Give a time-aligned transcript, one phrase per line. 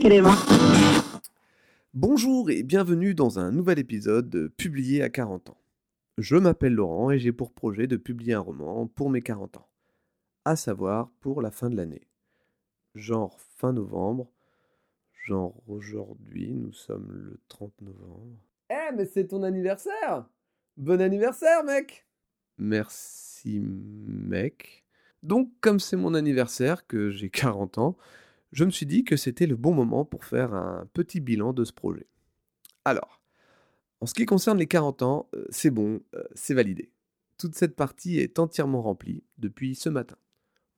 [0.00, 0.34] crema.
[1.92, 5.58] Bonjour et bienvenue dans un nouvel épisode de Publié à 40 ans.
[6.16, 9.68] Je m'appelle Laurent et j'ai pour projet de publier un roman pour mes 40 ans,
[10.46, 12.08] à savoir pour la fin de l'année.
[12.94, 14.32] Genre fin novembre,
[15.26, 18.38] genre aujourd'hui, nous sommes le 30 novembre.
[18.70, 20.24] Eh, mais c'est ton anniversaire
[20.78, 22.06] Bon anniversaire, mec
[22.56, 24.84] Merci mec.
[25.22, 27.96] Donc comme c'est mon anniversaire, que j'ai 40 ans,
[28.52, 31.64] je me suis dit que c'était le bon moment pour faire un petit bilan de
[31.64, 32.06] ce projet.
[32.84, 33.20] Alors,
[34.00, 36.90] en ce qui concerne les 40 ans, euh, c'est bon, euh, c'est validé.
[37.38, 40.16] Toute cette partie est entièrement remplie depuis ce matin,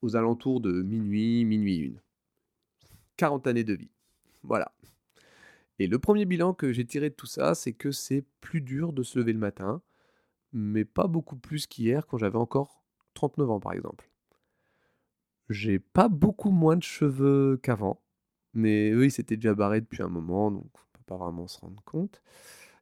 [0.02, 2.00] aux alentours de minuit, minuit une.
[3.16, 3.90] 40 années de vie.
[4.42, 4.72] Voilà.
[5.78, 8.92] Et le premier bilan que j'ai tiré de tout ça, c'est que c'est plus dur
[8.92, 9.82] de se lever le matin,
[10.52, 14.11] mais pas beaucoup plus qu'hier quand j'avais encore 39 ans par exemple.
[15.52, 18.02] J'ai pas beaucoup moins de cheveux qu'avant,
[18.54, 21.60] mais eux, ils s'étaient déjà barrés depuis un moment, donc on peut pas vraiment se
[21.60, 22.22] rendre compte.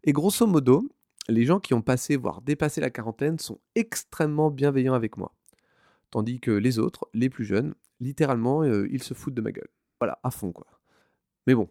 [0.04, 0.88] Et grosso modo,
[1.28, 5.34] les gens qui ont passé, voire dépassé la quarantaine, sont extrêmement bienveillants avec moi.
[6.10, 9.68] Tandis que les autres, les plus jeunes, littéralement, euh, ils se foutent de ma gueule.
[10.00, 10.66] Voilà, à fond quoi.
[11.46, 11.68] Mais bon,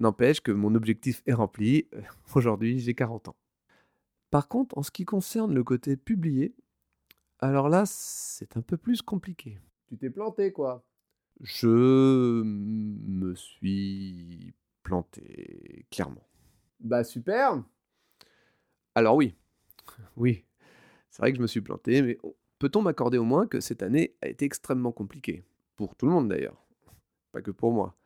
[0.00, 1.88] n'empêche que mon objectif est rempli.
[2.34, 3.36] Aujourd'hui, j'ai 40 ans.
[4.30, 6.54] Par contre, en ce qui concerne le côté publié,
[7.40, 9.58] alors là, c'est un peu plus compliqué.
[9.88, 10.84] Tu t'es planté, quoi.
[11.40, 16.26] Je me suis planté, clairement.
[16.80, 17.62] Bah, super
[18.94, 19.34] Alors oui,
[20.16, 20.44] oui,
[21.10, 22.18] c'est vrai que je me suis planté, mais
[22.58, 25.44] peut-on m'accorder au moins que cette année a été extrêmement compliquée?
[25.76, 26.62] Pour tout le monde d'ailleurs,
[27.32, 27.96] pas que pour moi.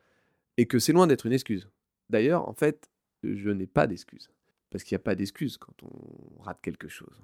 [0.57, 1.69] Et que c'est loin d'être une excuse.
[2.11, 2.91] D'ailleurs, en fait,
[3.23, 4.31] je n'ai pas d'excuse.
[4.71, 7.23] Parce qu'il n'y a pas d'excuse quand on rate quelque chose.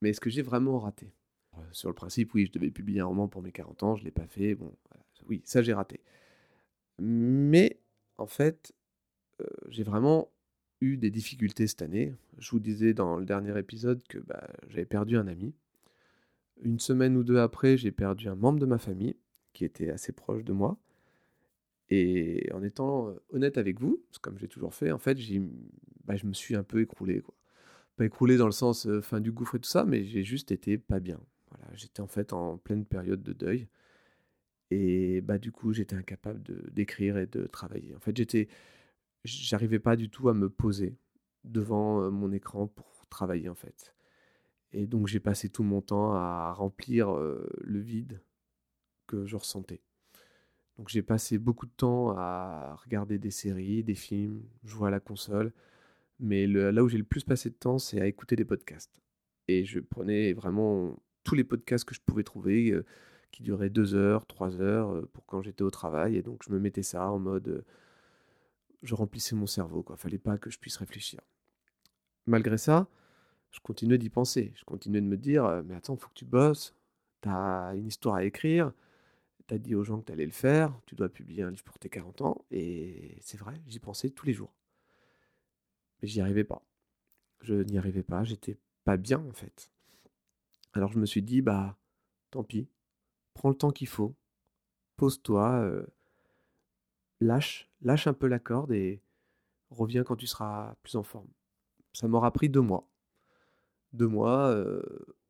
[0.00, 1.12] Mais est-ce que j'ai vraiment raté?
[1.72, 4.06] Sur le principe, oui, je devais publier un roman pour mes 40 ans, je ne
[4.06, 4.54] l'ai pas fait.
[4.54, 4.72] Bon,
[5.28, 6.00] oui, ça j'ai raté.
[6.98, 7.80] Mais
[8.18, 8.72] en fait,
[9.40, 10.30] euh, j'ai vraiment
[10.80, 12.14] eu des difficultés cette année.
[12.38, 15.54] Je vous disais dans le dernier épisode que bah, j'avais perdu un ami.
[16.62, 19.16] Une semaine ou deux après, j'ai perdu un membre de ma famille
[19.52, 20.78] qui était assez proche de moi.
[21.90, 25.18] Et en étant honnête avec vous, comme j'ai toujours fait, en fait,
[26.04, 27.22] bah, je me suis un peu écroulé.
[27.96, 30.78] Pas écroulé dans le sens fin du gouffre et tout ça, mais j'ai juste été
[30.78, 31.20] pas bien.
[31.56, 33.68] Voilà, j'étais en fait en pleine période de deuil.
[34.70, 36.42] Et bah, du coup, j'étais incapable
[36.72, 37.94] d'écrire et de travailler.
[37.94, 38.48] En fait, j'étais,
[39.24, 40.96] j'arrivais pas du tout à me poser
[41.44, 43.94] devant mon écran pour travailler, en fait.
[44.72, 48.20] Et donc, j'ai passé tout mon temps à remplir le vide
[49.06, 49.82] que je ressentais.
[50.76, 55.00] Donc j'ai passé beaucoup de temps à regarder des séries, des films, jouer à la
[55.00, 55.52] console.
[56.20, 59.00] Mais là où j'ai le plus passé de temps, c'est à écouter des podcasts.
[59.48, 62.84] Et je prenais vraiment tous les podcasts que je pouvais trouver, euh,
[63.32, 66.16] qui duraient deux heures, trois heures, euh, pour quand j'étais au travail.
[66.16, 67.48] Et donc je me mettais ça en mode...
[67.48, 67.64] Euh,
[68.82, 69.96] je remplissais mon cerveau, quoi.
[69.96, 71.20] Fallait pas que je puisse réfléchir.
[72.26, 72.86] Malgré ça,
[73.50, 74.52] je continuais d'y penser.
[74.56, 76.74] Je continuais de me dire, mais attends, faut que tu bosses.
[77.22, 78.72] T'as une histoire à écrire
[79.46, 81.64] tu as dit aux gens que tu allais le faire, tu dois publier un livre
[81.64, 84.54] pour tes 40 ans, et c'est vrai, j'y pensais tous les jours.
[86.00, 86.62] Mais j'y arrivais pas.
[87.40, 89.70] Je n'y arrivais pas, j'étais pas bien en fait.
[90.74, 91.78] Alors je me suis dit, bah,
[92.30, 92.68] tant pis,
[93.32, 94.14] prends le temps qu'il faut,
[94.96, 95.86] pose-toi, euh,
[97.20, 99.00] lâche, lâche un peu la corde et
[99.70, 101.28] reviens quand tu seras plus en forme.
[101.92, 102.88] Ça m'aura pris deux mois.
[103.92, 104.82] Deux mois, euh,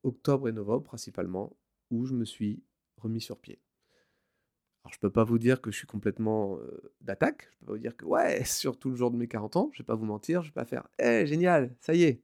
[0.03, 1.54] octobre et novembre principalement,
[1.91, 2.62] où je me suis
[2.97, 3.60] remis sur pied.
[4.83, 6.59] Alors, je peux pas vous dire que je suis complètement
[7.03, 7.50] d'attaque.
[7.53, 9.78] Je peux pas vous dire que, ouais, surtout le jour de mes 40 ans, je
[9.78, 12.22] vais pas vous mentir, je vais pas faire, hé, génial, ça y est.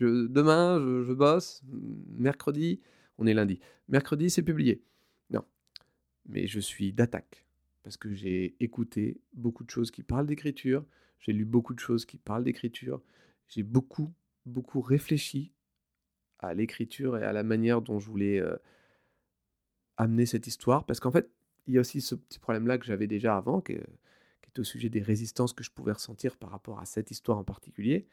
[0.00, 1.62] Demain, je, bosse.
[2.16, 2.80] Mercredi,
[3.18, 3.60] on est lundi.
[3.88, 4.82] Mercredi, c'est publié.
[5.30, 5.44] Non.
[6.28, 7.46] Mais je suis d'attaque.
[7.82, 10.84] Parce que j'ai écouté beaucoup de choses qui parlent d'écriture.
[11.18, 13.02] J'ai lu beaucoup de choses qui parlent d'écriture.
[13.48, 14.12] J'ai beaucoup,
[14.46, 15.52] beaucoup réfléchi
[16.38, 18.42] à l'écriture et à la manière dont je voulais
[19.96, 20.84] amener cette histoire.
[20.84, 21.30] Parce qu'en fait,
[21.66, 24.88] il y a aussi ce petit problème-là que j'avais déjà avant, qui est au sujet
[24.88, 28.06] des résistances que je pouvais ressentir par rapport à cette histoire en particulier,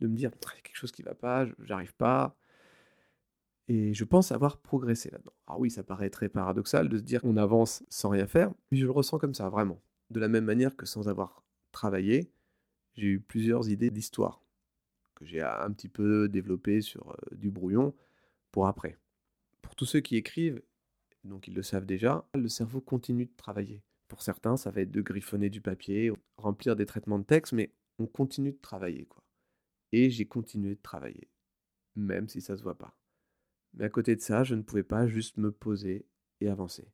[0.00, 0.30] de me dire,
[0.62, 2.36] quelque chose qui ne va pas, j'arrive pas.
[3.68, 5.34] Et je pense avoir progressé là-dedans.
[5.46, 8.78] Alors oui, ça paraît très paradoxal de se dire qu'on avance sans rien faire, mais
[8.78, 9.82] je le ressens comme ça, vraiment.
[10.10, 12.30] De la même manière que sans avoir travaillé,
[12.94, 14.42] j'ai eu plusieurs idées d'histoire
[15.14, 17.94] que j'ai un petit peu développées sur euh, du brouillon
[18.52, 18.96] pour après.
[19.62, 20.62] Pour tous ceux qui écrivent,
[21.24, 23.82] donc ils le savent déjà, le cerveau continue de travailler.
[24.06, 27.74] Pour certains, ça va être de griffonner du papier, remplir des traitements de texte, mais
[27.98, 29.22] on continue de travailler, quoi.
[29.92, 31.30] Et j'ai continué de travailler,
[31.96, 32.96] même si ça se voit pas.
[33.74, 36.06] Mais à côté de ça, je ne pouvais pas juste me poser
[36.40, 36.92] et avancer.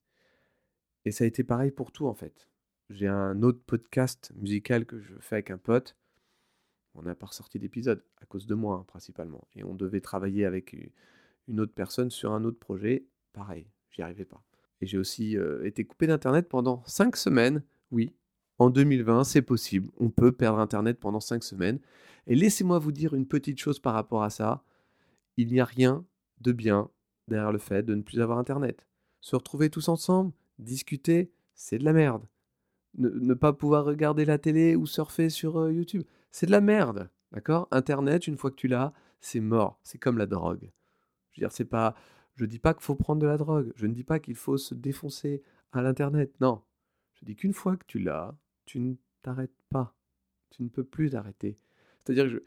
[1.05, 2.49] Et ça a été pareil pour tout, en fait.
[2.91, 5.97] j'ai un autre podcast musical que je fais avec un pote.
[6.95, 9.49] On n'a pas ressorti d'épisode à cause de moi, hein, principalement.
[9.55, 10.77] Et on devait travailler avec
[11.49, 13.07] une autre personne sur un autre projet.
[13.33, 14.45] Pareil, j'y arrivais pas.
[14.81, 17.63] Et j'ai aussi été coupé d'Internet pendant 5 semaines.
[17.91, 18.15] Oui,
[18.59, 19.91] en 2020, c'est possible.
[19.99, 21.81] On peut perdre Internet pendant 5 semaines.
[22.27, 24.65] Et laissez-moi vous dire une petite chose par rapport à ça.
[25.37, 26.05] Il n'y a rien
[26.41, 26.91] de bien
[27.29, 28.87] derrière le fait de ne plus avoir Internet.
[29.21, 32.27] Se retrouver tous ensemble, discuter, c'est de la merde.
[32.97, 37.11] Ne, pas pouvoir regarder la télé ou surfer sur euh, YouTube, c'est de la merde.
[37.33, 37.67] D'accord?
[37.73, 39.81] Internet, une fois que tu l'as, c'est mort.
[39.83, 40.71] C'est comme la drogue.
[41.33, 41.97] Je veux dire, c'est pas.
[42.37, 43.73] Je dis pas qu'il faut prendre de la drogue.
[43.75, 45.43] Je ne dis pas qu'il faut se défoncer
[45.73, 46.33] à l'internet.
[46.41, 46.63] Non.
[47.15, 49.95] Je dis qu'une fois que tu l'as, tu ne t'arrêtes pas.
[50.51, 51.59] Tu ne peux plus t'arrêter.
[52.05, 52.45] C'est-à-dire que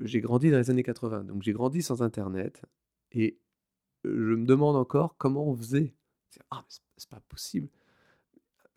[0.00, 2.62] j'ai grandi dans les années 80, donc j'ai grandi sans internet
[3.12, 3.38] et
[4.04, 5.94] je me demande encore comment on faisait.
[6.50, 7.68] Ah, c'est pas possible.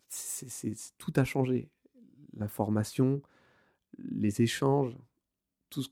[0.08, 1.70] C'est tout a changé.
[2.32, 3.22] L'information,
[3.98, 4.96] les échanges,
[5.68, 5.84] tout,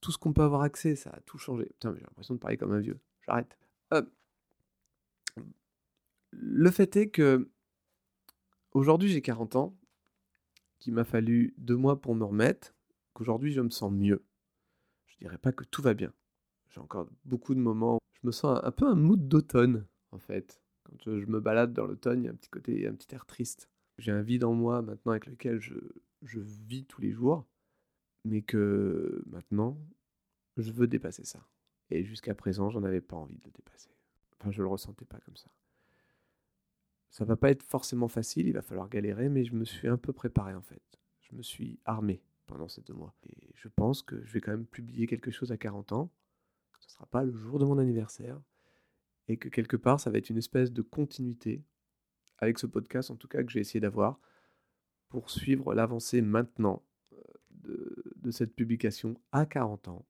[0.00, 1.66] tout ce qu'on peut avoir accès, ça a tout changé.
[1.66, 2.98] Putain, j'ai l'impression de parler comme un vieux.
[3.26, 3.56] J'arrête.
[3.94, 4.02] Euh,
[6.30, 7.50] le fait est que
[8.72, 9.76] aujourd'hui j'ai 40 ans,
[10.82, 12.74] qu'il m'a fallu deux mois pour me remettre,
[13.14, 14.24] qu'aujourd'hui je me sens mieux.
[15.06, 16.12] Je dirais pas que tout va bien.
[16.70, 20.62] J'ai encore beaucoup de moments je me sens un, peu un mood d'automne, en fait.
[20.84, 23.26] Quand je, me balade dans l'automne, il y a un petit côté, un petit air
[23.26, 23.68] triste.
[23.98, 25.74] J'ai un vide en moi maintenant avec lequel je,
[26.22, 27.46] je vis tous les jours
[28.24, 29.76] mais que maintenant,
[30.56, 31.46] je veux dépasser ça.
[31.90, 33.90] Et jusqu'à présent, j'en avais pas envie de le dépasser.
[34.38, 35.50] Enfin, je le ressentais pas comme ça.
[37.12, 39.98] Ça va pas être forcément facile, il va falloir galérer, mais je me suis un
[39.98, 40.82] peu préparé en fait.
[41.20, 43.14] Je me suis armé pendant ces deux mois.
[43.28, 46.10] Et je pense que je vais quand même publier quelque chose à 40 ans.
[46.80, 48.40] Ce ne sera pas le jour de mon anniversaire.
[49.28, 51.62] Et que quelque part, ça va être une espèce de continuité
[52.38, 54.18] avec ce podcast, en tout cas, que j'ai essayé d'avoir
[55.10, 56.82] pour suivre l'avancée maintenant
[57.50, 60.06] de, cette publication à 40 ans,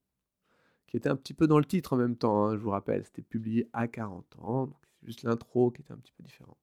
[0.87, 3.05] qui était un petit peu dans le titre en même temps, hein, je vous rappelle,
[3.05, 4.71] c'était publié à 40 ans,
[5.01, 6.62] c'est juste l'intro qui était un petit peu différente.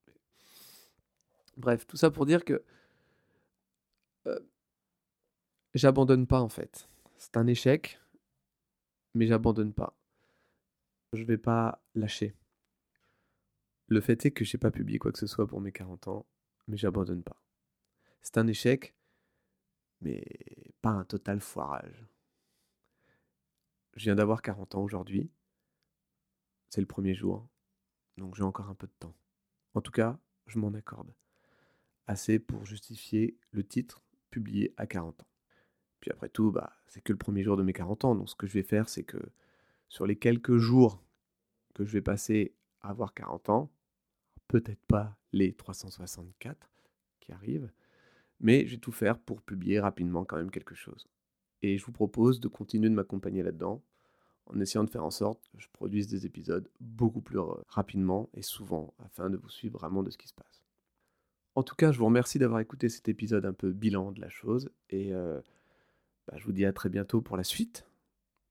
[1.59, 2.63] Bref, tout ça pour dire que
[4.27, 4.39] euh,
[5.73, 6.87] j'abandonne pas en fait.
[7.17, 7.99] C'est un échec,
[9.13, 9.93] mais j'abandonne pas.
[11.11, 12.33] Je vais pas lâcher.
[13.87, 16.25] Le fait est que j'ai pas publié quoi que ce soit pour mes 40 ans,
[16.69, 17.43] mais j'abandonne pas.
[18.21, 18.95] C'est un échec,
[19.99, 20.23] mais
[20.81, 22.05] pas un total foirage.
[23.97, 25.29] Je viens d'avoir 40 ans aujourd'hui.
[26.69, 27.49] C'est le premier jour,
[28.15, 29.15] donc j'ai encore un peu de temps.
[29.73, 31.13] En tout cas, je m'en accorde.
[32.09, 34.01] Assez pour justifier le titre
[34.31, 35.27] publié à 40 ans.
[35.99, 38.33] Puis après tout, bah, c'est que le premier jour de mes 40 ans, donc ce
[38.33, 39.19] que je vais faire, c'est que
[39.89, 41.03] sur les quelques jours
[41.75, 43.71] que je vais passer à avoir 40 ans,
[44.47, 46.71] peut-être pas les 364
[47.19, 47.71] qui arrivent,
[48.39, 51.07] mais je vais tout faire pour publier rapidement quand même quelque chose.
[51.61, 53.83] Et je vous propose de continuer de m'accompagner là-dedans,
[54.47, 58.41] en essayant de faire en sorte que je produise des épisodes beaucoup plus rapidement et
[58.41, 60.58] souvent, afin de vous suivre vraiment de ce qui se passe.
[61.59, 64.29] En tout cas, je vous remercie d'avoir écouté cet épisode un peu bilan de la
[64.29, 65.41] chose, et euh,
[66.25, 67.85] bah, je vous dis à très bientôt pour la suite,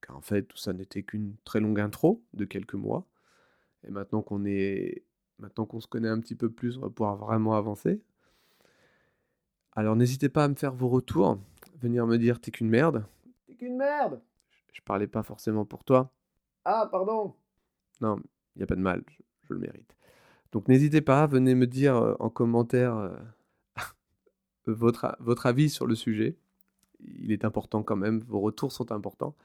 [0.02, 3.06] car en fait, tout ça n'était qu'une très longue intro de quelques mois,
[3.86, 5.04] et maintenant qu'on est...
[5.38, 8.02] Maintenant qu'on se connaît un petit peu plus, on va pouvoir vraiment avancer.
[9.72, 11.38] Alors n'hésitez pas à me faire vos retours,
[11.80, 13.06] venir me dire t'es qu'une merde.
[13.46, 14.20] T'es qu'une merde
[14.74, 16.12] je, parlais pas forcément pour toi.
[16.66, 17.34] Ah, pardon
[18.02, 18.18] Non,
[18.54, 19.96] il n'y a pas de mal, je, le mérite.
[20.52, 23.12] Donc n'hésitez pas, venez me dire en commentaire
[24.66, 26.36] votre, votre avis sur le sujet.
[27.00, 29.36] Il est important quand même, vos retours sont importants.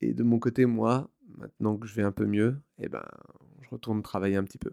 [0.00, 3.04] Et de mon côté, moi, maintenant que je vais un peu mieux, eh ben,
[3.60, 4.72] je retourne travailler un petit peu.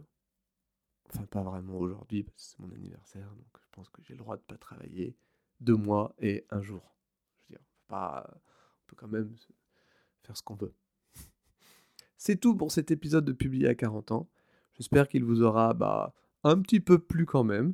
[1.14, 4.20] Enfin, pas vraiment aujourd'hui, parce que c'est mon anniversaire, donc je pense que j'ai le
[4.20, 5.16] droit de ne pas travailler
[5.60, 6.96] deux mois et un jour.
[7.38, 9.36] Je veux dire, pas, on peut quand même
[10.24, 10.74] faire ce qu'on veut.
[12.18, 14.30] C'est tout pour cet épisode de Publié à 40 ans.
[14.80, 17.74] J'espère qu'il vous aura bah, un petit peu plu quand même.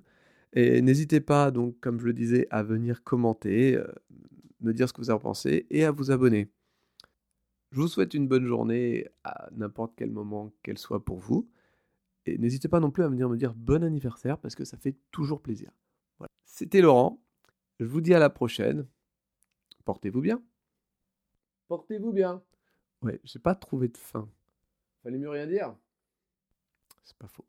[0.54, 3.88] Et n'hésitez pas, donc, comme je le disais, à venir commenter, euh,
[4.62, 6.50] me dire ce que vous en pensez et à vous abonner.
[7.72, 11.50] Je vous souhaite une bonne journée à n'importe quel moment qu'elle soit pour vous.
[12.26, 14.96] Et n'hésitez pas non plus à venir me dire bon anniversaire parce que ça fait
[15.12, 15.72] toujours plaisir.
[16.18, 16.30] Voilà.
[16.46, 17.22] C'était Laurent.
[17.80, 18.88] Je vous dis à la prochaine.
[19.84, 20.42] Portez-vous bien.
[21.68, 22.42] Portez-vous bien.
[23.02, 24.28] Ouais, j'ai pas trouvé de fin.
[25.04, 25.76] Fallait mieux rien dire.
[27.06, 27.46] C'est pas faux.